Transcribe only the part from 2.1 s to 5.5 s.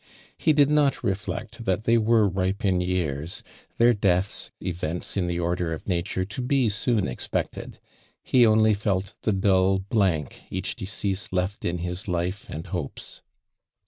ripe in years —| their death.>», events in the